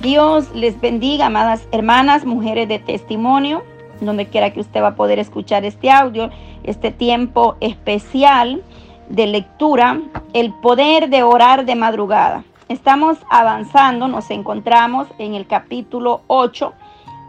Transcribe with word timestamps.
Dios 0.00 0.54
les 0.54 0.80
bendiga, 0.80 1.26
amadas 1.26 1.66
hermanas, 1.72 2.24
mujeres 2.24 2.68
de 2.68 2.78
testimonio, 2.78 3.64
donde 4.00 4.26
quiera 4.26 4.52
que 4.52 4.60
usted 4.60 4.80
va 4.80 4.88
a 4.88 4.94
poder 4.94 5.18
escuchar 5.18 5.64
este 5.64 5.90
audio, 5.90 6.30
este 6.62 6.92
tiempo 6.92 7.56
especial 7.60 8.62
de 9.08 9.26
lectura, 9.26 10.00
el 10.34 10.52
poder 10.52 11.08
de 11.10 11.24
orar 11.24 11.64
de 11.64 11.74
madrugada. 11.74 12.44
Estamos 12.68 13.18
avanzando, 13.28 14.06
nos 14.06 14.30
encontramos 14.30 15.08
en 15.18 15.34
el 15.34 15.48
capítulo 15.48 16.20
8, 16.28 16.72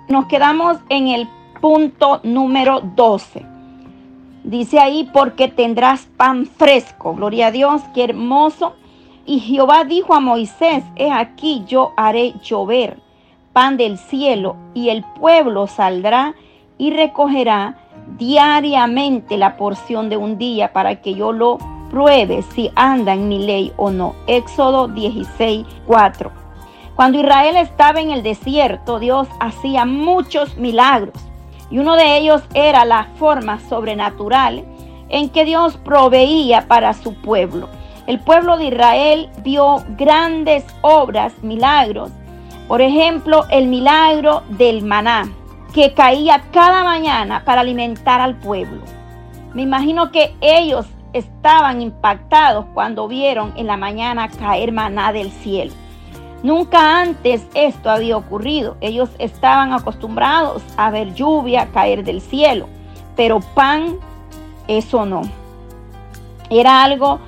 nos 0.08 0.28
quedamos 0.28 0.78
en 0.90 1.08
el 1.08 1.28
punto 1.62 2.20
número 2.24 2.82
12. 2.82 3.46
Dice 4.44 4.80
ahí, 4.80 5.10
porque 5.12 5.48
tendrás 5.48 6.08
pan 6.18 6.46
fresco. 6.46 7.16
Gloria 7.16 7.48
a 7.48 7.52
Dios, 7.52 7.82
qué 7.96 8.04
hermoso. 8.04 8.76
Y 9.30 9.42
Jehová 9.42 9.84
dijo 9.84 10.16
a 10.16 10.20
Moisés, 10.20 10.84
he 10.96 11.12
aquí 11.12 11.64
yo 11.68 11.94
haré 11.96 12.34
llover 12.42 13.00
pan 13.54 13.78
del 13.78 14.00
cielo 14.00 14.56
y 14.74 14.90
el 14.90 15.04
pueblo 15.04 15.68
saldrá 15.68 16.34
y 16.80 16.90
recogerá 16.90 17.78
diariamente 18.18 19.38
la 19.38 19.56
porción 19.56 20.10
de 20.10 20.18
un 20.18 20.40
día 20.40 20.74
para 20.74 20.96
que 20.96 21.14
yo 21.14 21.32
lo 21.32 21.60
pruebe 21.92 22.42
si 22.56 22.72
anda 22.74 23.14
en 23.14 23.28
mi 23.28 23.38
ley 23.38 23.72
o 23.78 23.92
no. 23.92 24.16
Éxodo 24.26 24.88
16, 24.88 25.64
4. 25.86 26.32
Cuando 26.96 27.20
Israel 27.20 27.56
estaba 27.58 28.02
en 28.02 28.10
el 28.10 28.24
desierto, 28.24 28.98
Dios 28.98 29.28
hacía 29.40 29.86
muchos 29.86 30.58
milagros 30.58 31.14
y 31.70 31.78
uno 31.78 31.96
de 31.98 32.18
ellos 32.18 32.42
era 32.56 32.84
la 32.84 33.04
forma 33.20 33.60
sobrenatural 33.70 34.66
en 35.10 35.30
que 35.30 35.46
Dios 35.46 35.78
proveía 35.78 36.68
para 36.68 36.96
su 36.96 37.14
pueblo. 37.14 37.70
El 38.10 38.18
pueblo 38.20 38.58
de 38.58 38.66
Israel 38.66 39.30
vio 39.44 39.84
grandes 39.90 40.66
obras, 40.82 41.32
milagros. 41.44 42.10
Por 42.68 42.82
ejemplo, 42.82 43.46
el 43.52 43.68
milagro 43.68 44.42
del 44.50 44.84
maná, 44.84 45.30
que 45.76 45.94
caía 45.94 46.42
cada 46.52 46.84
mañana 46.84 47.46
para 47.46 47.62
alimentar 47.62 48.20
al 48.20 48.34
pueblo. 48.34 48.82
Me 49.54 49.62
imagino 49.62 50.12
que 50.12 50.34
ellos 50.42 50.88
estaban 51.14 51.84
impactados 51.84 52.66
cuando 52.74 53.08
vieron 53.08 53.54
en 53.56 53.68
la 53.68 53.78
mañana 53.78 54.28
caer 54.28 54.72
maná 54.72 55.14
del 55.14 55.30
cielo. 55.30 55.74
Nunca 56.42 57.02
antes 57.02 57.46
esto 57.54 57.92
había 57.92 58.18
ocurrido. 58.18 58.76
Ellos 58.82 59.12
estaban 59.20 59.72
acostumbrados 59.72 60.64
a 60.78 60.90
ver 60.90 61.14
lluvia 61.14 61.68
caer 61.72 62.04
del 62.04 62.22
cielo, 62.22 62.70
pero 63.16 63.40
pan, 63.40 63.98
eso 64.68 65.06
no. 65.06 65.22
Era 66.50 66.82
algo 66.82 67.20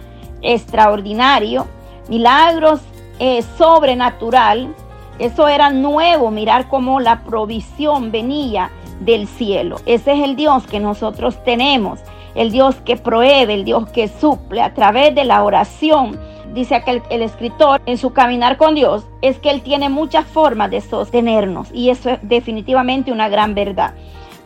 extraordinario, 0.42 1.67
milagros 2.09 2.81
eh, 3.20 3.44
sobrenatural. 3.58 4.73
Eso 5.20 5.48
era 5.48 5.70
nuevo, 5.70 6.31
mirar 6.31 6.67
cómo 6.67 7.00
la 7.00 7.23
provisión 7.23 8.11
venía 8.11 8.72
del 9.00 9.28
cielo. 9.28 9.78
Ese 9.86 10.14
es 10.14 10.23
el 10.23 10.36
Dios 10.36 10.66
que 10.67 10.80
nosotros 10.80 11.44
tenemos, 11.44 12.00
el 12.36 12.52
Dios 12.52 12.75
que 12.86 12.98
provee, 12.98 13.52
el 13.52 13.66
Dios 13.66 13.89
que 13.89 14.08
suple 14.08 14.61
a 14.61 14.73
través 14.73 15.14
de 15.14 15.25
la 15.25 15.44
oración 15.44 16.20
dice 16.53 16.76
aquel 16.76 17.02
el 17.09 17.22
escritor 17.22 17.81
en 17.86 17.98
su 17.98 18.14
caminar 18.14 18.58
con 18.58 18.76
Dios, 18.76 19.05
es 19.22 19.39
que 19.39 19.50
Él 19.50 19.61
tiene 19.61 19.89
muchas 19.89 20.26
formas 20.26 20.72
de 20.72 20.81
sostenernos 20.81 21.70
y 21.73 21.89
eso 21.89 22.09
es 22.09 22.20
definitivamente 22.22 23.11
una 23.11 23.30
gran 23.30 23.55
verdad. 23.55 23.94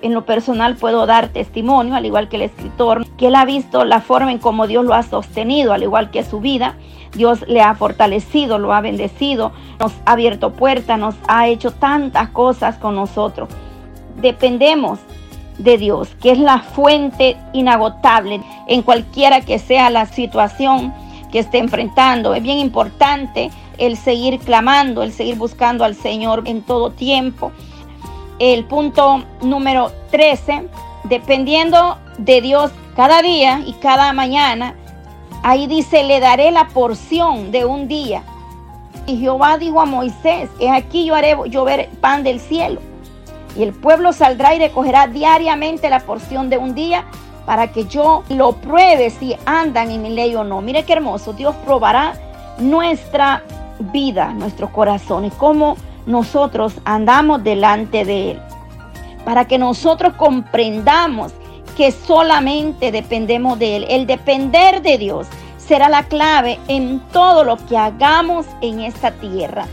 En 0.01 0.13
lo 0.13 0.25
personal 0.25 0.75
puedo 0.75 1.05
dar 1.05 1.29
testimonio, 1.29 1.95
al 1.95 2.05
igual 2.05 2.29
que 2.29 2.35
el 2.35 2.43
escritor, 2.43 3.05
que 3.17 3.27
él 3.27 3.35
ha 3.35 3.45
visto 3.45 3.85
la 3.85 4.01
forma 4.01 4.31
en 4.31 4.39
cómo 4.39 4.67
Dios 4.67 4.85
lo 4.85 4.93
ha 4.93 5.03
sostenido, 5.03 5.73
al 5.73 5.83
igual 5.83 6.11
que 6.11 6.23
su 6.23 6.39
vida. 6.39 6.75
Dios 7.13 7.45
le 7.47 7.61
ha 7.61 7.73
fortalecido, 7.75 8.59
lo 8.59 8.73
ha 8.73 8.81
bendecido, 8.81 9.53
nos 9.79 9.93
ha 10.05 10.11
abierto 10.11 10.51
puertas, 10.51 10.99
nos 10.99 11.15
ha 11.27 11.47
hecho 11.47 11.71
tantas 11.71 12.29
cosas 12.29 12.77
con 12.77 12.95
nosotros. 12.95 13.49
Dependemos 14.21 14.99
de 15.57 15.77
Dios, 15.77 16.09
que 16.21 16.31
es 16.31 16.39
la 16.39 16.59
fuente 16.59 17.37
inagotable 17.53 18.41
en 18.67 18.81
cualquiera 18.81 19.41
que 19.41 19.59
sea 19.59 19.89
la 19.89 20.05
situación 20.05 20.93
que 21.31 21.39
esté 21.39 21.57
enfrentando. 21.59 22.33
Es 22.33 22.43
bien 22.43 22.59
importante 22.59 23.49
el 23.77 23.97
seguir 23.97 24.39
clamando, 24.39 25.03
el 25.03 25.11
seguir 25.11 25.35
buscando 25.35 25.83
al 25.83 25.95
Señor 25.95 26.43
en 26.45 26.61
todo 26.61 26.91
tiempo. 26.91 27.51
El 28.39 28.65
punto 28.65 29.23
número 29.41 29.91
13, 30.11 30.67
dependiendo 31.05 31.97
de 32.17 32.41
Dios 32.41 32.71
cada 32.95 33.21
día 33.21 33.61
y 33.65 33.73
cada 33.73 34.11
mañana, 34.13 34.75
ahí 35.43 35.67
dice, 35.67 36.03
le 36.03 36.19
daré 36.19 36.51
la 36.51 36.67
porción 36.67 37.51
de 37.51 37.65
un 37.65 37.87
día. 37.87 38.23
Y 39.05 39.17
Jehová 39.17 39.57
dijo 39.57 39.79
a 39.79 39.85
Moisés, 39.85 40.49
es 40.59 40.71
aquí 40.71 41.05
yo 41.05 41.15
haré 41.15 41.37
llover 41.47 41.89
pan 42.01 42.23
del 42.23 42.39
cielo. 42.39 42.81
Y 43.55 43.63
el 43.63 43.73
pueblo 43.73 44.11
saldrá 44.11 44.53
y 44.55 44.59
recogerá 44.59 45.07
diariamente 45.07 45.89
la 45.89 46.01
porción 46.01 46.49
de 46.49 46.57
un 46.57 46.75
día 46.75 47.05
para 47.45 47.71
que 47.71 47.85
yo 47.85 48.23
lo 48.29 48.53
pruebe 48.53 49.11
si 49.11 49.35
andan 49.45 49.91
en 49.91 50.01
mi 50.01 50.09
ley 50.09 50.35
o 50.35 50.43
no. 50.43 50.61
Mire 50.61 50.83
qué 50.83 50.93
hermoso, 50.93 51.31
Dios 51.33 51.55
probará 51.63 52.15
nuestra 52.57 53.43
vida, 53.79 54.33
nuestros 54.33 54.71
corazones, 54.71 55.33
cómo 55.35 55.77
nosotros 56.05 56.73
andamos 56.85 57.43
delante 57.43 58.05
de 58.05 58.31
Él, 58.31 58.41
para 59.23 59.45
que 59.45 59.57
nosotros 59.57 60.13
comprendamos 60.13 61.33
que 61.75 61.91
solamente 61.91 62.91
dependemos 62.91 63.59
de 63.59 63.77
Él. 63.77 63.85
El 63.89 64.07
depender 64.07 64.81
de 64.81 64.97
Dios 64.97 65.27
será 65.57 65.89
la 65.89 66.03
clave 66.03 66.59
en 66.67 66.99
todo 67.11 67.43
lo 67.43 67.57
que 67.57 67.77
hagamos 67.77 68.45
en 68.61 68.81
esta 68.81 69.11
tierra. 69.11 69.65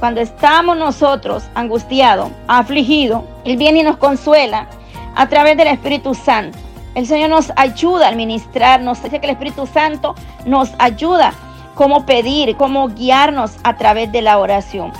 Cuando 0.00 0.20
estamos 0.20 0.76
nosotros 0.76 1.44
angustiados, 1.54 2.30
afligidos, 2.46 3.22
Él 3.44 3.56
viene 3.56 3.80
y 3.80 3.82
nos 3.82 3.96
consuela 3.96 4.68
a 5.14 5.28
través 5.28 5.56
del 5.56 5.68
Espíritu 5.68 6.14
Santo. 6.14 6.56
El 6.94 7.06
Señor 7.06 7.30
nos 7.30 7.52
ayuda 7.56 8.08
al 8.08 8.16
ministrarnos. 8.16 9.02
Dice 9.02 9.20
que 9.20 9.26
el 9.26 9.32
Espíritu 9.32 9.66
Santo 9.66 10.14
nos 10.46 10.70
ayuda 10.78 11.32
cómo 11.74 12.06
pedir, 12.06 12.56
cómo 12.56 12.88
guiarnos 12.88 13.56
a 13.62 13.76
través 13.76 14.10
de 14.10 14.22
la 14.22 14.38
oración. 14.38 14.92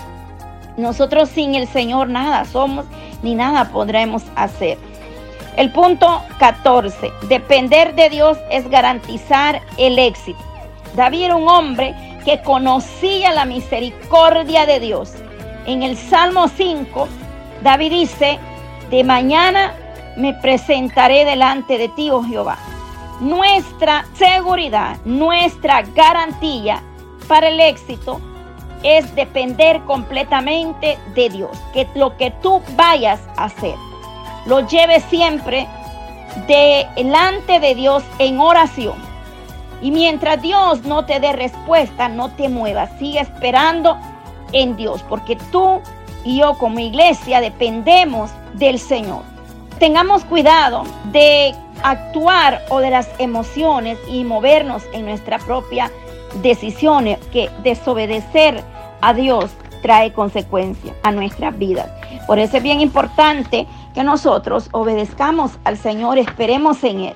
Nosotros 0.79 1.29
sin 1.29 1.57
el 1.57 1.67
Señor 1.67 2.09
nada 2.09 2.45
somos 2.45 2.87
ni 3.25 3.35
nada 3.35 3.71
podremos 3.71 4.23
hacer. 4.37 4.79
El 5.57 5.73
punto 5.73 6.23
14. 6.39 7.11
Depender 7.29 7.97
de 7.97 8.09
Dios 8.09 8.39
es 8.49 8.71
garantizar 8.71 9.61
el 9.77 9.99
éxito. 9.99 10.39
David 10.95 11.25
era 11.25 11.37
un 11.37 11.49
hombre 11.49 11.97
que 12.25 12.41
conocía 12.43 13.33
la 13.33 13.45
misericordia 13.45 14.67
de 14.67 14.79
Dios. 14.79 15.15
En 15.67 15.83
el 15.83 15.97
Salmo 15.97 16.47
5, 16.47 17.09
David 17.65 17.91
dice, 17.91 18.39
de 18.89 19.03
mañana 19.03 19.75
me 20.17 20.33
presentaré 20.35 21.25
delante 21.25 21.77
de 21.77 21.89
ti, 21.89 22.09
oh 22.09 22.23
Jehová. 22.23 22.57
Nuestra 23.19 24.07
seguridad, 24.15 24.97
nuestra 25.05 25.83
garantía 25.83 26.81
para 27.27 27.49
el 27.49 27.59
éxito 27.59 28.21
es 28.83 29.15
depender 29.15 29.81
completamente 29.85 30.99
de 31.15 31.29
Dios. 31.29 31.59
Que 31.73 31.89
lo 31.95 32.17
que 32.17 32.31
tú 32.43 32.63
vayas 32.77 33.21
a 33.37 33.45
hacer, 33.45 33.75
lo 34.47 34.67
lleves 34.67 35.05
siempre 35.05 35.67
delante 36.47 37.61
de 37.61 37.75
Dios 37.75 38.03
en 38.19 38.41
oración. 38.41 38.97
Y 39.81 39.91
mientras 39.91 40.43
Dios 40.43 40.83
no 40.83 41.05
te 41.05 41.21
dé 41.21 41.33
respuesta, 41.33 42.09
no 42.09 42.31
te 42.31 42.49
muevas. 42.49 42.91
Sigue 42.99 43.21
esperando 43.21 43.97
en 44.53 44.77
Dios, 44.77 45.05
porque 45.09 45.37
tú 45.53 45.81
y 46.25 46.39
yo 46.39 46.55
como 46.59 46.81
iglesia 46.81 47.41
dependemos 47.41 48.31
del 48.55 48.79
Señor 48.79 49.23
tengamos 49.79 50.25
cuidado 50.25 50.85
de 51.13 51.55
actuar 51.83 52.65
o 52.69 52.81
de 52.81 52.91
las 52.91 53.09
emociones 53.19 53.99
y 54.09 54.25
movernos 54.25 54.83
en 54.93 55.05
nuestra 55.05 55.39
propia 55.39 55.91
decisiones, 56.43 57.19
que 57.33 57.51
desobedecer 57.63 58.63
a 59.01 59.15
Dios 59.15 59.51
trae 59.83 60.13
consecuencias 60.13 60.97
a 61.03 61.13
nuestras 61.13 61.57
vidas. 61.59 61.89
Por 62.27 62.39
eso 62.39 62.57
es 62.57 62.63
bien 62.63 62.81
importante 62.81 63.67
que 63.95 64.03
nosotros 64.03 64.69
obedezcamos 64.73 65.59
al 65.65 65.77
Señor, 65.77 66.19
esperemos 66.19 66.83
en 66.85 67.01
Él. 67.01 67.15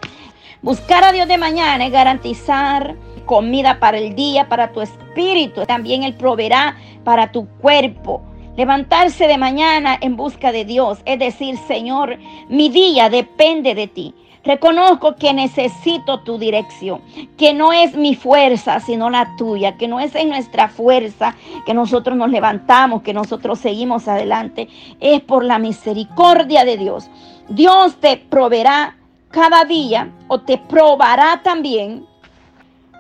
Buscar 0.63 1.05
a 1.05 1.13
Dios 1.13 1.29
de 1.29 1.39
mañana 1.39 1.87
es 1.87 1.93
garantizar 1.93 2.95
comida 3.27 3.79
para 3.81 3.99
el 3.99 4.15
día, 4.15 4.49
para 4.49 4.73
tu 4.73 4.81
espíritu. 4.81 5.67
También 5.67 6.03
Él 6.03 6.15
proveerá 6.15 6.77
para 7.05 7.33
tu 7.33 7.49
cuerpo. 7.61 8.23
Levantarse 8.57 9.27
de 9.27 9.39
mañana 9.39 9.97
en 10.01 10.17
busca 10.17 10.53
de 10.53 10.65
Dios, 10.65 10.99
es 11.07 11.19
decir, 11.19 11.57
Señor, 11.67 12.19
mi 12.49 12.69
día 12.69 13.09
depende 13.09 13.75
de 13.75 13.87
ti. 13.89 14.15
Reconozco 14.45 15.15
que 15.15 15.33
necesito 15.33 16.21
tu 16.21 16.37
dirección, 16.39 17.01
que 17.37 17.55
no 17.55 17.73
es 17.73 17.97
mi 17.97 18.17
fuerza, 18.17 18.81
sino 18.81 19.09
la 19.09 19.37
tuya, 19.37 19.77
que 19.77 19.87
no 19.87 20.01
es 20.01 20.15
en 20.17 20.29
nuestra 20.31 20.69
fuerza 20.69 21.37
que 21.65 21.75
nosotros 21.75 22.17
nos 22.17 22.31
levantamos, 22.31 23.03
que 23.03 23.15
nosotros 23.15 23.61
seguimos 23.61 24.09
adelante, 24.09 24.69
es 24.99 25.21
por 25.21 25.45
la 25.45 25.59
misericordia 25.59 26.65
de 26.65 26.77
Dios. 26.77 27.09
Dios 27.49 27.97
te 28.01 28.17
proveerá 28.17 28.97
cada 29.31 29.65
día 29.65 30.11
o 30.29 30.41
te 30.41 30.59
probará 30.59 31.41
también. 31.43 32.07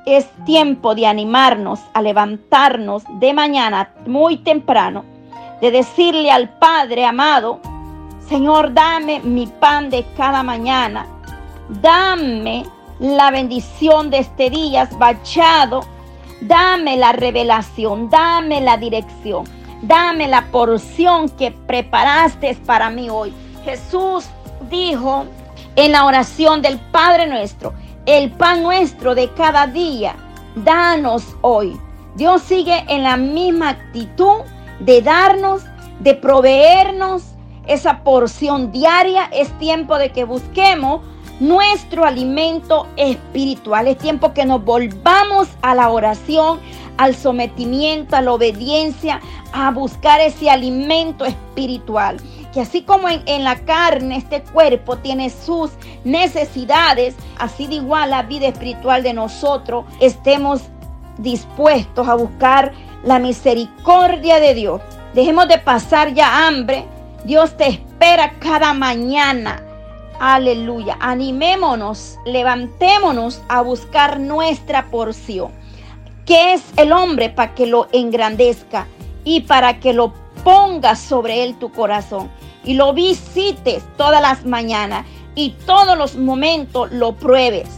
Es 0.06 0.28
tiempo 0.44 0.94
de 0.94 1.06
animarnos 1.06 1.80
a 1.92 2.02
levantarnos 2.02 3.04
de 3.20 3.32
mañana 3.34 3.90
muy 4.06 4.36
temprano 4.38 5.04
de 5.62 5.70
decirle 5.70 6.28
al 6.28 6.48
Padre 6.48 7.04
amado, 7.04 7.60
Señor, 8.28 8.74
dame 8.74 9.20
mi 9.20 9.46
pan 9.46 9.90
de 9.90 10.04
cada 10.16 10.42
mañana. 10.42 11.06
Dame 11.80 12.66
la 12.98 13.30
bendición 13.30 14.10
de 14.10 14.18
este 14.18 14.50
día 14.50 14.88
bachado. 14.98 15.80
Dame 16.42 16.96
la 16.96 17.12
revelación, 17.12 18.10
dame 18.10 18.60
la 18.60 18.76
dirección, 18.76 19.44
dame 19.80 20.26
la 20.26 20.46
porción 20.50 21.30
que 21.30 21.52
preparaste 21.52 22.54
para 22.66 22.90
mí 22.90 23.08
hoy. 23.08 23.32
Jesús 23.64 24.26
dijo 24.68 25.24
en 25.76 25.92
la 25.92 26.04
oración 26.04 26.60
del 26.60 26.78
Padre 26.78 27.26
nuestro, 27.26 27.72
el 28.06 28.32
pan 28.32 28.62
nuestro 28.62 29.14
de 29.14 29.30
cada 29.30 29.66
día, 29.66 30.14
danos 30.56 31.24
hoy. 31.40 31.78
Dios 32.16 32.42
sigue 32.42 32.84
en 32.88 33.04
la 33.04 33.16
misma 33.16 33.70
actitud 33.70 34.42
de 34.80 35.00
darnos, 35.00 35.62
de 36.00 36.14
proveernos 36.14 37.22
esa 37.66 38.02
porción 38.02 38.72
diaria. 38.72 39.30
Es 39.32 39.56
tiempo 39.58 39.96
de 39.96 40.10
que 40.10 40.24
busquemos 40.24 41.00
nuestro 41.42 42.04
alimento 42.04 42.86
espiritual. 42.96 43.88
Es 43.88 43.98
tiempo 43.98 44.32
que 44.32 44.46
nos 44.46 44.64
volvamos 44.64 45.48
a 45.60 45.74
la 45.74 45.90
oración, 45.90 46.60
al 46.98 47.16
sometimiento, 47.16 48.14
a 48.14 48.20
la 48.20 48.32
obediencia, 48.32 49.20
a 49.52 49.72
buscar 49.72 50.20
ese 50.20 50.48
alimento 50.48 51.24
espiritual. 51.24 52.18
Que 52.54 52.60
así 52.60 52.82
como 52.82 53.08
en, 53.08 53.42
la 53.42 53.56
carne 53.56 54.18
este 54.18 54.42
cuerpo 54.42 54.98
tiene 54.98 55.30
sus 55.30 55.72
necesidades, 56.04 57.16
así 57.38 57.66
de 57.66 57.76
igual 57.76 58.10
la 58.10 58.22
vida 58.22 58.46
espiritual 58.46 59.02
de 59.02 59.12
nosotros 59.12 59.84
estemos 59.98 60.62
dispuestos 61.18 62.06
a 62.06 62.14
buscar 62.14 62.72
la 63.02 63.18
misericordia 63.18 64.38
de 64.38 64.54
Dios. 64.54 64.80
Dejemos 65.12 65.48
de 65.48 65.58
pasar 65.58 66.14
ya 66.14 66.46
hambre. 66.46 66.84
Dios 67.24 67.56
te 67.56 67.66
espera 67.66 68.34
cada 68.38 68.74
mañana. 68.74 69.71
Aleluya. 70.24 70.96
Animémonos, 71.00 72.16
levantémonos 72.24 73.42
a 73.48 73.60
buscar 73.60 74.20
nuestra 74.20 74.88
porción. 74.88 75.50
¿Qué 76.24 76.52
es 76.52 76.62
el 76.76 76.92
hombre 76.92 77.28
para 77.28 77.56
que 77.56 77.66
lo 77.66 77.88
engrandezca 77.90 78.86
y 79.24 79.40
para 79.40 79.80
que 79.80 79.92
lo 79.92 80.12
pongas 80.44 81.00
sobre 81.00 81.42
él 81.42 81.56
tu 81.58 81.72
corazón 81.72 82.30
y 82.62 82.74
lo 82.74 82.92
visites 82.92 83.82
todas 83.96 84.22
las 84.22 84.46
mañanas 84.46 85.06
y 85.34 85.56
todos 85.66 85.98
los 85.98 86.14
momentos 86.14 86.92
lo 86.92 87.16
pruebes? 87.16 87.68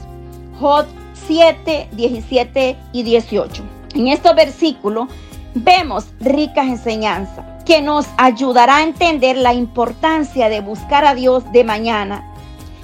Jod 0.60 0.84
7, 1.26 1.88
17 1.92 2.76
y 2.92 3.02
18. 3.04 3.62
En 3.94 4.08
estos 4.08 4.34
versículos 4.34 5.08
vemos 5.54 6.08
ricas 6.20 6.66
enseñanzas 6.66 7.54
que 7.64 7.80
nos 7.80 8.06
ayudará 8.18 8.76
a 8.76 8.82
entender 8.82 9.38
la 9.38 9.54
importancia 9.54 10.50
de 10.50 10.60
buscar 10.60 11.06
a 11.06 11.14
Dios 11.14 11.50
de 11.50 11.64
mañana. 11.64 12.33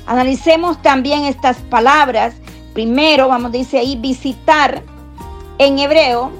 Analicemos 0.06 0.80
también 0.82 1.24
estas 1.24 1.58
palabras. 1.58 2.34
Primero, 2.72 3.28
vamos, 3.28 3.52
dice 3.52 3.78
ahí, 3.78 3.96
visitar. 3.96 4.82
En 5.58 5.78
hebreo 5.78 6.30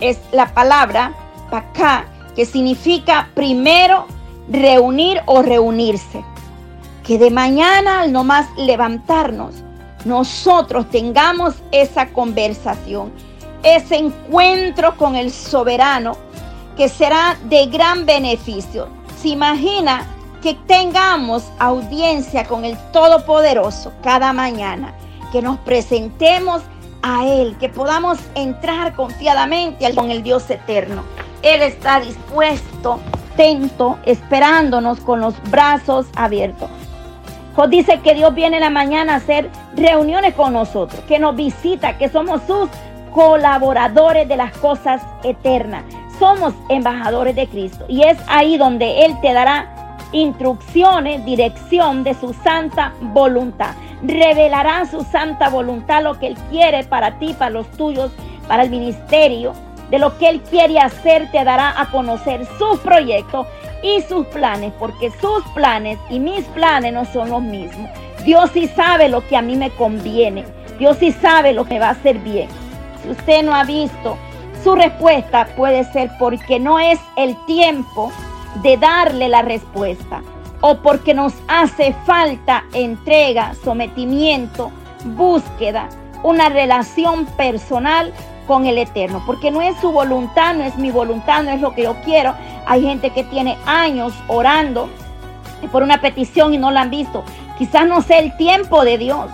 es 0.00 0.18
la 0.32 0.52
palabra 0.52 1.14
paká, 1.50 2.06
que 2.34 2.44
significa 2.44 3.28
primero 3.34 4.06
reunir 4.50 5.20
o 5.26 5.42
reunirse. 5.42 6.24
Que 7.04 7.18
de 7.18 7.30
mañana, 7.30 8.00
al 8.00 8.12
nomás 8.12 8.46
levantarnos, 8.56 9.54
nosotros 10.04 10.90
tengamos 10.90 11.54
esa 11.72 12.08
conversación 12.08 13.12
ese 13.62 13.96
encuentro 13.96 14.96
con 14.96 15.16
el 15.16 15.32
soberano 15.32 16.16
que 16.76 16.88
será 16.88 17.36
de 17.44 17.66
gran 17.66 18.06
beneficio. 18.06 18.88
Se 19.20 19.28
imagina 19.28 20.06
que 20.42 20.54
tengamos 20.54 21.50
audiencia 21.58 22.44
con 22.44 22.64
el 22.64 22.76
Todopoderoso 22.92 23.92
cada 24.02 24.32
mañana, 24.32 24.94
que 25.32 25.42
nos 25.42 25.58
presentemos 25.58 26.62
a 27.02 27.26
Él, 27.26 27.56
que 27.58 27.68
podamos 27.68 28.18
entrar 28.34 28.94
confiadamente 28.94 29.94
con 29.94 30.10
el 30.10 30.22
Dios 30.22 30.48
eterno. 30.50 31.02
Él 31.42 31.62
está 31.62 32.00
dispuesto, 32.00 32.98
atento, 33.38 33.98
esperándonos 34.04 34.98
con 34.98 35.20
los 35.20 35.40
brazos 35.48 36.06
abiertos. 36.16 36.68
dice 37.68 38.00
que 38.00 38.14
Dios 38.14 38.34
viene 38.34 38.56
en 38.56 38.62
la 38.62 38.70
mañana 38.70 39.14
a 39.14 39.16
hacer 39.16 39.48
reuniones 39.76 40.34
con 40.34 40.52
nosotros, 40.52 41.00
que 41.06 41.20
nos 41.20 41.36
visita, 41.36 41.98
que 41.98 42.08
somos 42.08 42.40
sus 42.48 42.68
colaboradores 43.14 44.28
de 44.28 44.36
las 44.36 44.56
cosas 44.58 45.02
eternas. 45.22 45.84
Somos 46.18 46.52
embajadores 46.68 47.36
de 47.36 47.46
Cristo. 47.46 47.84
Y 47.88 48.02
es 48.02 48.18
ahí 48.26 48.58
donde 48.58 49.04
Él 49.04 49.14
te 49.22 49.32
dará 49.32 49.77
instrucciones, 50.12 51.24
dirección 51.24 52.04
de 52.04 52.14
su 52.14 52.32
santa 52.32 52.92
voluntad. 53.00 53.74
Revelará 54.02 54.86
su 54.86 55.02
santa 55.04 55.48
voluntad, 55.48 56.02
lo 56.02 56.18
que 56.18 56.28
Él 56.28 56.36
quiere 56.50 56.84
para 56.84 57.18
ti, 57.18 57.34
para 57.34 57.50
los 57.50 57.70
tuyos, 57.72 58.12
para 58.46 58.62
el 58.62 58.70
ministerio. 58.70 59.52
De 59.90 59.98
lo 59.98 60.16
que 60.18 60.28
Él 60.28 60.40
quiere 60.42 60.78
hacer, 60.78 61.30
te 61.30 61.42
dará 61.44 61.80
a 61.80 61.90
conocer 61.90 62.46
sus 62.58 62.78
proyectos 62.80 63.46
y 63.82 64.02
sus 64.02 64.26
planes, 64.26 64.72
porque 64.78 65.10
sus 65.20 65.42
planes 65.54 65.98
y 66.10 66.20
mis 66.20 66.44
planes 66.46 66.92
no 66.92 67.04
son 67.06 67.30
los 67.30 67.42
mismos. 67.42 67.90
Dios 68.24 68.50
sí 68.52 68.68
sabe 68.68 69.08
lo 69.08 69.26
que 69.26 69.36
a 69.36 69.42
mí 69.42 69.56
me 69.56 69.70
conviene. 69.70 70.44
Dios 70.78 70.98
sí 70.98 71.12
sabe 71.12 71.52
lo 71.52 71.64
que 71.64 71.78
va 71.78 71.88
a 71.88 71.92
hacer 71.92 72.18
bien 72.18 72.48
si 73.02 73.10
usted 73.10 73.42
no 73.42 73.54
ha 73.54 73.64
visto, 73.64 74.16
su 74.62 74.74
respuesta 74.74 75.46
puede 75.56 75.84
ser 75.92 76.10
porque 76.18 76.58
no 76.58 76.78
es 76.78 76.98
el 77.16 77.36
tiempo 77.46 78.12
de 78.62 78.76
darle 78.76 79.28
la 79.28 79.42
respuesta 79.42 80.22
o 80.60 80.78
porque 80.78 81.14
nos 81.14 81.34
hace 81.46 81.94
falta 82.04 82.64
entrega, 82.72 83.54
sometimiento, 83.62 84.70
búsqueda, 85.04 85.88
una 86.22 86.48
relación 86.48 87.26
personal 87.36 88.12
con 88.46 88.66
el 88.66 88.78
Eterno, 88.78 89.22
porque 89.26 89.50
no 89.50 89.60
es 89.60 89.76
su 89.78 89.92
voluntad, 89.92 90.54
no 90.54 90.64
es 90.64 90.76
mi 90.76 90.90
voluntad, 90.90 91.42
no 91.42 91.50
es 91.50 91.60
lo 91.60 91.74
que 91.74 91.82
yo 91.82 91.94
quiero. 92.04 92.34
Hay 92.66 92.82
gente 92.82 93.10
que 93.10 93.22
tiene 93.24 93.56
años 93.66 94.12
orando 94.26 94.88
por 95.70 95.82
una 95.82 96.00
petición 96.00 96.54
y 96.54 96.58
no 96.58 96.70
la 96.70 96.82
han 96.82 96.90
visto. 96.90 97.22
Quizás 97.58 97.86
no 97.86 98.00
sea 98.00 98.18
el 98.18 98.36
tiempo 98.36 98.84
de 98.84 98.98
Dios, 98.98 99.30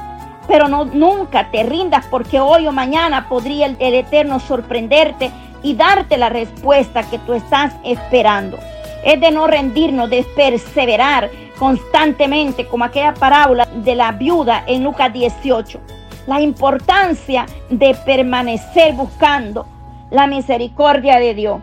pero 0.49 0.69
no, 0.69 0.85
nunca 0.85 1.51
te 1.51 1.63
rindas 1.63 2.05
porque 2.11 2.41
hoy 2.41 2.67
o 2.67 2.73
mañana 2.73 3.29
podría 3.29 3.67
el, 3.67 3.77
el 3.79 3.95
Eterno 3.95 4.41
sorprenderte 4.41 5.31
y 5.63 5.75
darte 5.75 6.19
la 6.19 6.29
respuesta 6.29 7.09
que 7.09 7.19
tú 7.21 7.35
estás 7.35 7.73
esperando. 7.85 8.59
Es 9.05 9.21
de 9.21 9.31
no 9.31 9.47
rendirnos, 9.47 10.11
de 10.11 10.25
perseverar 10.35 11.31
constantemente, 11.59 12.67
como 12.67 12.85
aquella 12.85 13.15
parábola 13.15 13.67
de 13.67 13.95
la 13.95 14.13
viuda 14.13 14.65
en 14.67 14.83
Lucas 14.83 15.13
18. 15.13 15.81
La 16.27 16.41
importancia 16.41 17.47
de 17.71 17.95
permanecer 18.07 18.95
buscando 18.95 19.67
la 20.11 20.27
misericordia 20.27 21.19
de 21.19 21.35
Dios. 21.35 21.61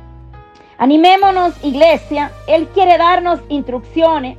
Animémonos, 0.77 1.53
iglesia. 1.63 2.31
Él 2.47 2.67
quiere 2.73 2.97
darnos 2.97 3.39
instrucciones. 3.49 4.37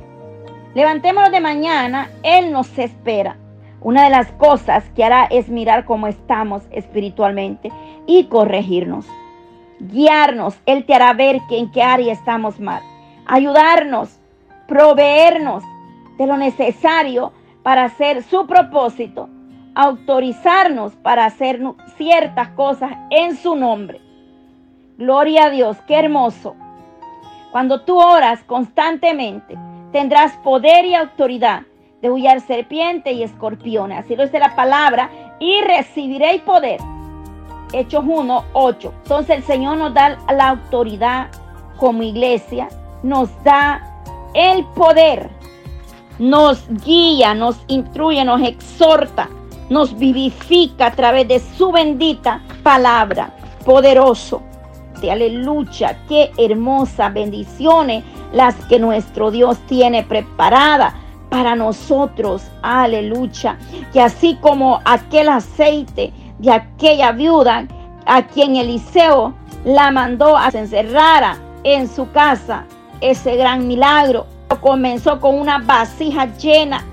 Levantémonos 0.73 1.31
de 1.31 1.39
mañana. 1.39 2.09
Él 2.23 2.51
nos 2.51 2.77
espera. 2.77 3.37
Una 3.81 4.05
de 4.05 4.09
las 4.09 4.31
cosas 4.33 4.83
que 4.95 5.03
hará 5.03 5.25
es 5.25 5.49
mirar 5.49 5.85
cómo 5.85 6.07
estamos 6.07 6.63
espiritualmente 6.71 7.69
y 8.07 8.25
corregirnos. 8.25 9.05
Guiarnos. 9.79 10.55
Él 10.65 10.85
te 10.85 10.93
hará 10.93 11.13
ver 11.13 11.39
que 11.49 11.57
en 11.57 11.71
qué 11.71 11.81
área 11.81 12.13
estamos 12.13 12.59
mal. 12.59 12.81
Ayudarnos. 13.25 14.19
Proveernos 14.67 15.63
de 16.17 16.27
lo 16.27 16.37
necesario 16.37 17.31
para 17.63 17.85
hacer 17.85 18.23
su 18.23 18.47
propósito. 18.47 19.29
Autorizarnos 19.75 20.93
para 20.95 21.25
hacer 21.25 21.61
ciertas 21.97 22.49
cosas 22.49 22.91
en 23.09 23.35
su 23.35 23.55
nombre. 23.55 24.01
Gloria 24.97 25.45
a 25.45 25.49
Dios. 25.49 25.77
Qué 25.87 25.95
hermoso. 25.95 26.55
Cuando 27.51 27.81
tú 27.81 27.99
oras 27.99 28.43
constantemente, 28.43 29.57
tendrás 29.91 30.33
poder 30.37 30.85
y 30.85 30.95
autoridad 30.95 31.63
de 32.01 32.11
huyar 32.11 32.41
serpiente 32.41 33.13
y 33.13 33.23
escorpiones. 33.23 33.99
Así 33.99 34.15
lo 34.15 34.23
dice 34.23 34.39
la 34.39 34.55
palabra. 34.55 35.09
Y 35.39 35.61
recibiréis 35.61 36.41
poder. 36.41 36.79
Hechos 37.73 38.03
1, 38.07 38.45
8. 38.53 38.93
Entonces 39.03 39.37
el 39.37 39.43
Señor 39.43 39.77
nos 39.77 39.93
da 39.93 40.17
la 40.31 40.49
autoridad 40.49 41.29
como 41.77 42.03
iglesia. 42.03 42.69
Nos 43.03 43.29
da 43.43 43.81
el 44.33 44.65
poder. 44.67 45.29
Nos 46.19 46.67
guía, 46.85 47.33
nos 47.33 47.57
instruye, 47.67 48.23
nos 48.23 48.41
exhorta. 48.41 49.29
Nos 49.69 49.97
vivifica 49.97 50.87
a 50.87 50.91
través 50.91 51.27
de 51.27 51.39
su 51.39 51.71
bendita 51.71 52.41
palabra. 52.63 53.35
Poderoso. 53.65 54.41
De 55.01 55.11
aleluya. 55.11 55.99
Qué 56.07 56.31
hermosas 56.37 57.13
bendiciones 57.13 58.03
las 58.31 58.55
que 58.65 58.79
nuestro 58.79 59.31
Dios 59.31 59.57
tiene 59.67 60.03
preparadas 60.03 60.93
para 61.29 61.55
nosotros. 61.55 62.43
Aleluya. 62.61 63.57
Que 63.91 64.01
así 64.01 64.37
como 64.41 64.79
aquel 64.85 65.29
aceite 65.29 66.13
de 66.39 66.51
aquella 66.51 67.11
viuda 67.11 67.67
a 68.05 68.27
quien 68.27 68.55
Eliseo 68.55 69.33
la 69.65 69.91
mandó 69.91 70.37
a 70.37 70.51
se 70.51 70.59
encerrara 70.59 71.37
en 71.63 71.87
su 71.87 72.11
casa 72.11 72.65
ese 73.03 73.35
gran 73.35 73.67
milagro. 73.67 74.25
Comenzó 74.61 75.19
con 75.19 75.39
una 75.39 75.59
vasija 75.59 76.25
llena. 76.37 76.85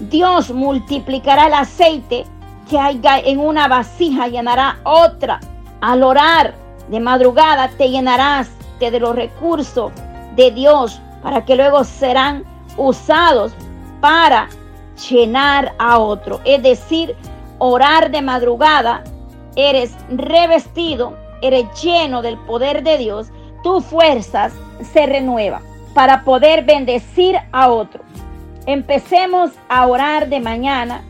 Dios 0.00 0.50
multiplicará 0.50 1.46
el 1.46 1.54
aceite 1.54 2.24
que 2.68 2.78
haya 2.78 3.18
en 3.18 3.38
una 3.38 3.68
vasija, 3.68 4.28
llenará 4.28 4.78
otra. 4.84 5.40
Al 5.80 6.02
orar 6.02 6.54
de 6.88 7.00
madrugada 7.00 7.68
te 7.68 7.90
llenarás 7.90 8.50
de 8.88 8.98
los 8.98 9.14
recursos 9.14 9.92
de 10.36 10.50
Dios 10.50 11.00
para 11.22 11.44
que 11.44 11.56
luego 11.56 11.84
serán 11.84 12.44
usados 12.76 13.52
para 14.00 14.48
llenar 15.10 15.74
a 15.78 15.98
otro. 15.98 16.40
Es 16.44 16.62
decir, 16.62 17.14
orar 17.58 18.10
de 18.10 18.22
madrugada, 18.22 19.04
eres 19.56 19.94
revestido, 20.08 21.14
eres 21.42 21.66
lleno 21.82 22.22
del 22.22 22.38
poder 22.38 22.82
de 22.82 22.96
Dios, 22.96 23.28
tus 23.62 23.84
fuerzas 23.84 24.52
se 24.92 25.06
renuevan 25.06 25.62
para 25.94 26.22
poder 26.22 26.64
bendecir 26.64 27.36
a 27.52 27.68
otro. 27.68 28.02
Empecemos 28.66 29.50
a 29.68 29.86
orar 29.86 30.28
de 30.28 30.40
mañana, 30.40 31.02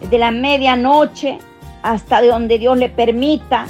de 0.00 0.18
la 0.18 0.30
medianoche 0.30 1.38
hasta 1.82 2.22
donde 2.22 2.58
Dios 2.58 2.78
le 2.78 2.88
permita. 2.88 3.66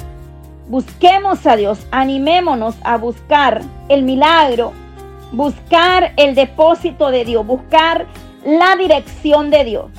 Busquemos 0.67 1.45
a 1.45 1.55
Dios, 1.55 1.85
animémonos 1.91 2.75
a 2.83 2.97
buscar 2.97 3.61
el 3.89 4.03
milagro, 4.03 4.73
buscar 5.31 6.13
el 6.17 6.35
depósito 6.35 7.11
de 7.11 7.25
Dios, 7.25 7.45
buscar 7.45 8.07
la 8.43 8.75
dirección 8.75 9.49
de 9.49 9.63
Dios. 9.63 9.91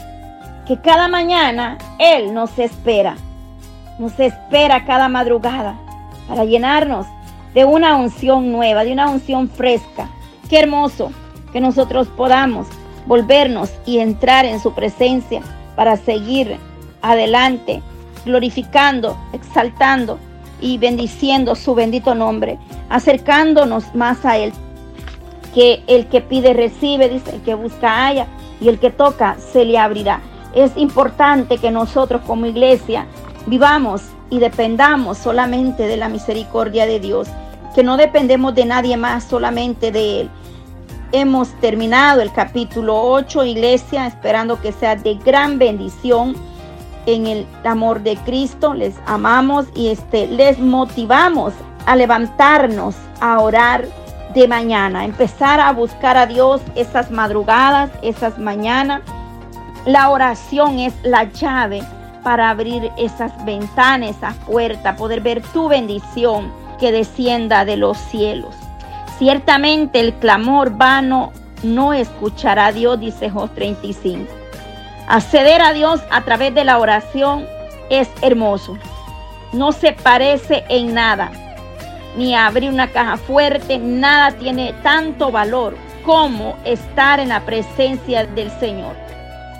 Que 0.67 0.81
cada 0.81 1.09
mañana 1.09 1.79
Él 1.99 2.35
nos 2.35 2.59
espera, 2.59 3.17
nos 3.99 4.19
espera 4.19 4.85
cada 4.85 5.09
madrugada 5.09 5.79
para 6.29 6.45
llenarnos 6.45 7.07
de 7.57 7.65
una 7.65 7.97
unción 7.97 8.53
nueva, 8.53 8.85
de 8.85 8.93
una 8.93 9.09
unción 9.09 9.49
fresca. 9.49 10.11
Qué 10.51 10.59
hermoso 10.59 11.11
que 11.55 11.61
nosotros 11.63 12.07
podamos 12.09 12.67
volvernos 13.07 13.71
y 13.87 13.99
entrar 13.99 14.45
en 14.45 14.61
su 14.61 14.75
presencia 14.75 15.41
para 15.75 15.97
seguir 15.97 16.59
adelante, 17.01 17.81
glorificando, 18.27 19.17
exaltando 19.33 20.19
y 20.61 20.77
bendiciendo 20.77 21.55
su 21.55 21.75
bendito 21.75 22.15
nombre, 22.15 22.59
acercándonos 22.91 23.95
más 23.95 24.27
a 24.27 24.37
Él. 24.37 24.53
Que 25.55 25.83
el 25.87 26.09
que 26.09 26.21
pide 26.21 26.53
recibe, 26.53 27.09
dice, 27.09 27.37
el 27.37 27.41
que 27.41 27.55
busca 27.55 28.07
haya 28.07 28.27
y 28.61 28.69
el 28.69 28.79
que 28.79 28.91
toca 28.91 29.39
se 29.39 29.65
le 29.65 29.79
abrirá. 29.79 30.21
Es 30.55 30.77
importante 30.77 31.57
que 31.57 31.71
nosotros 31.71 32.21
como 32.27 32.45
iglesia 32.45 33.07
vivamos 33.47 34.03
y 34.29 34.41
dependamos 34.41 35.17
solamente 35.17 35.87
de 35.87 35.97
la 35.97 36.11
misericordia 36.11 36.85
de 36.85 37.01
Dios, 37.01 37.29
que 37.77 37.83
no 37.83 37.99
dependemos 37.99 38.55
de 38.55 38.65
nadie 38.65 38.97
más, 38.97 39.25
solamente 39.25 39.93
de 39.93 40.23
Él. 40.23 40.31
Hemos 41.13 41.51
terminado 41.61 42.23
el 42.23 42.33
capítulo 42.33 42.99
8, 43.03 43.45
iglesia, 43.45 44.07
esperando 44.07 44.59
que 44.63 44.73
sea 44.73 44.97
de 44.97 45.17
gran 45.17 45.59
bendición 45.59 46.35
en 47.05 47.27
el 47.27 47.47
amor 47.65 48.01
de 48.01 48.17
Cristo. 48.17 48.73
Les 48.73 48.95
amamos 49.05 49.67
y 49.75 49.89
este, 49.89 50.27
les 50.27 50.59
motivamos 50.59 51.53
a 51.85 51.97
levantarnos, 51.97 52.95
a 53.21 53.41
orar 53.41 53.87
de 54.33 54.49
mañana, 54.49 55.05
empezar 55.05 55.61
a 55.61 55.71
buscar 55.73 56.17
a 56.17 56.25
Dios 56.25 56.63
esas 56.77 57.11
madrugadas, 57.11 57.91
esas 58.01 58.39
mañanas. 58.39 59.03
La 59.85 60.09
oración 60.09 60.79
es 60.79 60.95
la 61.03 61.25
llave 61.25 61.83
para 62.25 62.49
abrir 62.49 62.91
esas 62.97 63.33
ventanas, 63.45 64.17
esas 64.17 64.35
puertas, 64.47 64.97
poder 64.97 65.21
ver 65.21 65.43
tu 65.53 65.69
bendición 65.69 66.65
que 66.79 66.93
descienda 66.93 67.65
de 67.65 67.77
los 67.77 67.99
cielos. 67.99 68.55
Ciertamente 69.19 70.01
el 70.01 70.15
clamor 70.15 70.77
vano 70.77 71.33
no 71.63 71.93
escuchará 71.93 72.67
a 72.67 72.73
Dios, 72.73 73.01
dice 73.01 73.31
Jos 73.31 73.55
35. 73.55 74.33
Acceder 75.09 75.63
a 75.63 75.73
Dios 75.73 76.01
a 76.11 76.23
través 76.23 76.55
de 76.55 76.65
la 76.65 76.79
oración 76.79 77.47
es 77.91 78.09
hermoso. 78.23 78.77
No 79.53 79.73
se 79.73 79.93
parece 79.93 80.65
en 80.69 80.95
nada 80.95 81.31
ni 82.17 82.35
abrir 82.35 82.71
una 82.71 82.89
caja 82.89 83.17
fuerte, 83.17 83.79
nada 83.79 84.33
tiene 84.33 84.75
tanto 84.83 85.31
valor 85.31 85.77
como 86.05 86.57
estar 86.65 87.21
en 87.21 87.29
la 87.29 87.45
presencia 87.45 88.27
del 88.27 88.51
Señor. 88.59 88.97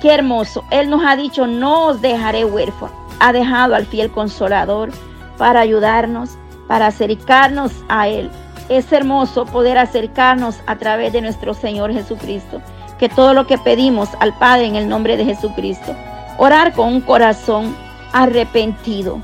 Qué 0.01 0.15
hermoso. 0.15 0.65
Él 0.71 0.91
nos 0.91 1.05
ha 1.05 1.17
dicho, 1.17 1.47
no 1.47 1.87
os 1.87 2.01
dejaré 2.01 2.45
huérfano. 2.45 2.93
Ha 3.21 3.33
dejado 3.33 3.75
al 3.75 3.87
fiel 3.87 4.11
consolador 4.11 4.91
para 5.39 5.61
ayudarnos, 5.61 6.31
para 6.69 6.89
acercarnos 6.89 7.73
a 7.89 8.09
Él. 8.09 8.31
Es 8.69 8.93
hermoso 8.93 9.47
poder 9.47 9.79
acercarnos 9.79 10.61
a 10.67 10.77
través 10.77 11.13
de 11.13 11.21
nuestro 11.21 11.55
Señor 11.55 11.93
Jesucristo. 11.93 12.61
Que 12.99 13.09
todo 13.09 13.35
lo 13.35 13.47
que 13.47 13.59
pedimos 13.59 14.09
al 14.21 14.37
Padre 14.39 14.67
en 14.67 14.77
el 14.77 14.89
nombre 14.89 15.17
de 15.17 15.25
Jesucristo. 15.25 15.95
Orar 16.39 16.73
con 16.73 16.89
un 16.89 17.01
corazón 17.01 17.77
arrepentido, 18.13 19.21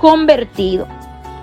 convertido, 0.00 0.86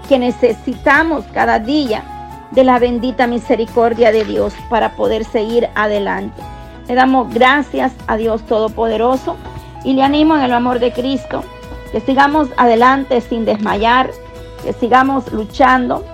que 0.08 0.20
necesitamos 0.20 1.26
cada 1.34 1.60
día 1.60 2.04
de 2.52 2.64
la 2.66 2.80
bendita 2.80 3.28
misericordia 3.28 4.12
de 4.12 4.26
Dios 4.26 4.54
para 4.70 4.92
poder 4.92 5.24
seguir 5.24 5.70
adelante. 5.76 6.42
Le 6.88 6.96
damos 6.96 7.34
gracias 7.34 7.94
a 8.08 8.18
Dios 8.18 8.46
Todopoderoso 8.46 9.38
y 9.86 9.94
le 9.94 10.04
animo 10.04 10.36
en 10.36 10.44
el 10.44 10.54
amor 10.54 10.80
de 10.80 10.92
Cristo 10.92 11.44
que 11.92 12.00
sigamos 12.00 12.50
adelante 12.58 13.22
sin 13.22 13.46
desmayar, 13.46 14.12
que 14.64 14.74
sigamos 14.74 15.32
luchando. 15.32 16.06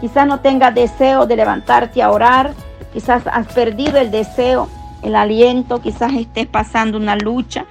Quizás 0.00 0.26
no 0.26 0.40
tengas 0.40 0.74
deseo 0.74 1.26
de 1.26 1.36
levantarte 1.36 2.02
a 2.02 2.10
orar, 2.10 2.54
quizás 2.92 3.22
has 3.26 3.46
perdido 3.48 3.98
el 3.98 4.10
deseo, 4.10 4.68
el 5.02 5.16
aliento, 5.16 5.80
quizás 5.80 6.12
estés 6.14 6.46
pasando 6.46 6.98
una 6.98 7.16
lucha, 7.16 7.66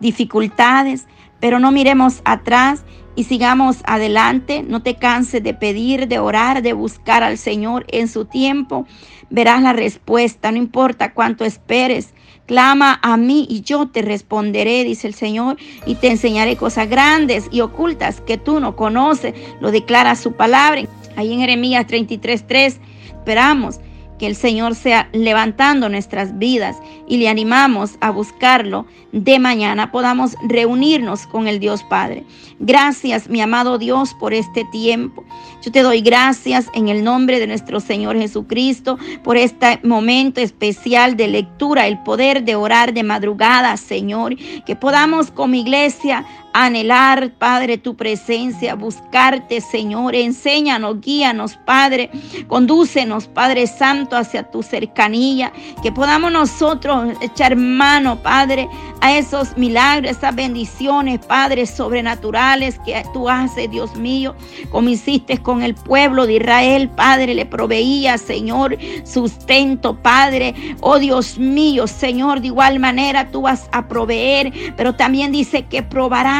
dificultades, 0.00 1.06
pero 1.40 1.58
no 1.58 1.70
miremos 1.70 2.20
atrás 2.24 2.84
y 3.14 3.24
sigamos 3.24 3.78
adelante. 3.84 4.62
No 4.62 4.82
te 4.82 4.94
canses 4.94 5.42
de 5.42 5.54
pedir, 5.54 6.08
de 6.08 6.18
orar, 6.18 6.62
de 6.62 6.72
buscar 6.72 7.22
al 7.22 7.38
Señor 7.38 7.84
en 7.88 8.08
su 8.08 8.24
tiempo. 8.24 8.86
Verás 9.30 9.62
la 9.62 9.72
respuesta, 9.72 10.50
no 10.50 10.58
importa 10.58 11.12
cuánto 11.12 11.44
esperes. 11.44 12.14
Clama 12.48 12.98
a 13.02 13.18
mí 13.18 13.46
y 13.50 13.60
yo 13.60 13.88
te 13.88 14.00
responderé, 14.00 14.82
dice 14.82 15.06
el 15.06 15.12
Señor, 15.12 15.58
y 15.84 15.96
te 15.96 16.08
enseñaré 16.08 16.56
cosas 16.56 16.88
grandes 16.88 17.44
y 17.50 17.60
ocultas 17.60 18.22
que 18.22 18.38
tú 18.38 18.58
no 18.58 18.74
conoces. 18.74 19.34
Lo 19.60 19.70
declara 19.70 20.16
su 20.16 20.32
palabra. 20.32 20.80
Ahí 21.14 21.34
en 21.34 21.40
Jeremías 21.40 21.86
33:3 21.86 22.78
esperamos 23.04 23.80
que 24.18 24.26
el 24.26 24.36
Señor 24.36 24.74
sea 24.74 25.08
levantando 25.12 25.88
nuestras 25.88 26.38
vidas 26.38 26.76
y 27.06 27.18
le 27.18 27.28
animamos 27.28 27.96
a 28.00 28.10
buscarlo 28.10 28.86
de 29.12 29.38
mañana, 29.38 29.90
podamos 29.90 30.34
reunirnos 30.46 31.26
con 31.26 31.48
el 31.48 31.60
Dios 31.60 31.82
Padre. 31.84 32.24
Gracias, 32.58 33.28
mi 33.28 33.40
amado 33.40 33.78
Dios, 33.78 34.14
por 34.14 34.34
este 34.34 34.64
tiempo. 34.66 35.24
Yo 35.62 35.72
te 35.72 35.82
doy 35.82 36.00
gracias 36.00 36.66
en 36.74 36.88
el 36.88 37.02
nombre 37.04 37.40
de 37.40 37.46
nuestro 37.46 37.80
Señor 37.80 38.16
Jesucristo 38.18 38.98
por 39.24 39.36
este 39.36 39.80
momento 39.82 40.40
especial 40.40 41.16
de 41.16 41.28
lectura, 41.28 41.86
el 41.86 42.02
poder 42.02 42.44
de 42.44 42.56
orar 42.56 42.92
de 42.92 43.02
madrugada, 43.02 43.76
Señor, 43.76 44.36
que 44.66 44.76
podamos 44.76 45.30
como 45.30 45.54
iglesia 45.54 46.24
anhelar, 46.52 47.30
Padre, 47.38 47.78
tu 47.78 47.96
presencia, 47.96 48.74
buscarte, 48.74 49.60
Señor. 49.60 50.14
Enséñanos, 50.14 51.00
guíanos, 51.00 51.58
Padre. 51.64 52.10
Condúcenos, 52.46 53.26
Padre 53.28 53.66
Santo, 53.66 54.16
hacia 54.16 54.50
tu 54.50 54.62
cercanía. 54.62 55.52
Que 55.82 55.92
podamos 55.92 56.32
nosotros 56.32 57.16
echar 57.20 57.56
mano, 57.56 58.22
Padre, 58.22 58.68
a 59.00 59.16
esos 59.16 59.56
milagros, 59.56 60.10
esas 60.10 60.34
bendiciones, 60.34 61.24
Padre, 61.26 61.66
sobrenaturales 61.66 62.78
que 62.84 63.02
tú 63.12 63.28
haces, 63.28 63.70
Dios 63.70 63.94
mío, 63.96 64.34
como 64.70 64.88
hiciste 64.88 65.38
con 65.38 65.62
el 65.62 65.74
pueblo 65.74 66.26
de 66.26 66.34
Israel, 66.34 66.88
Padre, 66.88 67.34
le 67.34 67.46
proveía, 67.46 68.18
Señor, 68.18 68.76
sustento, 69.04 69.96
Padre. 69.96 70.54
Oh 70.80 70.98
Dios 70.98 71.38
mío, 71.38 71.86
Señor, 71.86 72.40
de 72.40 72.48
igual 72.48 72.78
manera 72.78 73.30
tú 73.30 73.42
vas 73.42 73.68
a 73.72 73.86
proveer, 73.88 74.52
pero 74.76 74.94
también 74.94 75.32
dice 75.32 75.66
que 75.66 75.82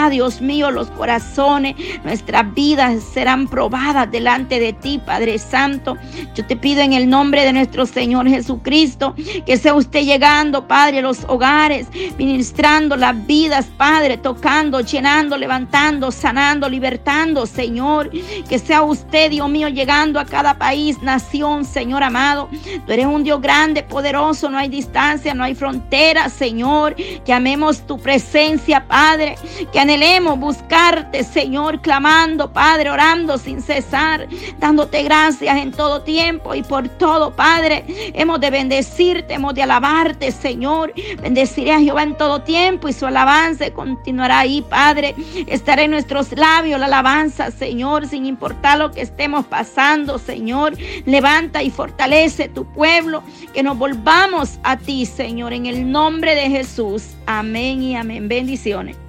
Dios 0.09 0.41
mío, 0.41 0.71
los 0.71 0.91
corazones, 0.91 1.75
nuestras 2.05 2.55
vidas 2.55 3.03
serán 3.03 3.49
probadas 3.49 4.11
delante 4.11 4.59
de 4.61 4.73
ti, 4.73 5.01
Padre 5.05 5.39
Santo. 5.39 5.97
Yo 6.35 6.45
te 6.45 6.57
pido 6.57 6.81
en 6.81 6.93
el 6.93 7.09
nombre 7.09 7.45
de 7.45 7.53
nuestro 7.53 7.87
Señor 7.87 8.29
Jesucristo 8.29 9.15
que 9.47 9.57
sea 9.57 9.75
usted 9.75 10.03
llegando, 10.03 10.67
Padre, 10.67 10.99
a 10.99 11.03
los 11.03 11.25
hogares, 11.29 11.87
ministrando 12.19 12.97
las 12.97 13.27
vidas, 13.27 13.67
Padre, 13.77 14.17
tocando, 14.19 14.81
llenando, 14.81 15.37
levantando, 15.37 16.11
sanando, 16.11 16.69
libertando, 16.69 17.47
Señor. 17.47 18.11
Que 18.49 18.59
sea 18.59 18.83
usted, 18.83 19.31
Dios 19.31 19.49
mío, 19.49 19.69
llegando 19.69 20.21
a 20.21 20.25
cada 20.25 20.59
país, 20.59 21.01
nación, 21.03 21.65
Señor 21.65 22.03
amado. 22.03 22.49
Tú 22.87 22.93
eres 22.93 23.07
un 23.07 23.25
Dios 23.25 23.41
grande, 23.41 23.83
poderoso, 23.83 24.51
no 24.51 24.59
hay 24.59 24.69
distancia, 24.69 25.35
no 25.35 25.45
hay 25.45 25.55
frontera, 25.55 26.29
Señor. 26.29 26.95
Que 27.25 27.33
amemos 27.33 27.87
tu 27.87 27.99
presencia, 27.99 28.87
Padre. 28.87 29.37
Que 29.73 29.81
anhelemos 29.89 30.39
buscarte, 30.39 31.25
Señor, 31.25 31.81
clamando, 31.81 32.53
Padre, 32.53 32.91
orando 32.91 33.39
sin 33.39 33.63
cesar, 33.63 34.29
dándote 34.59 35.03
gracias 35.03 35.57
en 35.57 35.73
todo 35.73 36.03
tiempo 36.03 36.55
y 36.55 36.63
por 36.63 36.91
todo, 36.91 37.35
Padre. 37.35 37.87
Hemos 38.13 38.39
de 38.39 38.51
bendecirte, 38.51 39.33
hemos 39.33 39.55
de 39.55 39.63
alabarte, 39.63 40.31
Señor. 40.31 40.93
Bendeciré 41.23 41.73
a 41.73 41.81
Jehová 41.81 42.03
en 42.03 42.19
todo 42.19 42.43
tiempo 42.43 42.87
y 42.89 42.93
su 42.93 43.07
alabanza 43.07 43.71
continuará 43.71 44.41
ahí, 44.41 44.61
Padre. 44.61 45.15
Estará 45.47 45.85
en 45.85 45.93
nuestros 45.93 46.33
labios 46.33 46.79
la 46.79 46.85
alabanza, 46.85 47.51
Señor, 47.51 48.07
sin 48.07 48.27
importar 48.27 48.77
lo 48.77 48.91
que 48.91 49.01
estemos 49.01 49.47
pasando, 49.47 50.19
Señor. 50.19 50.77
Levanta 51.07 51.63
y 51.63 51.71
fortalece 51.71 52.51
tu 52.51 52.67
pueblo, 52.75 53.23
que 53.55 53.63
nos 53.63 53.79
volvamos 53.79 54.59
a 54.65 54.77
ti, 54.77 55.07
Señor, 55.07 55.55
en 55.55 55.65
el 55.65 55.91
nombre 55.91 56.35
de 56.35 56.51
Jesús. 56.51 57.05
Amén 57.25 57.83
y 57.83 57.97
amén. 57.97 58.29
Bendiciones. 58.29 59.08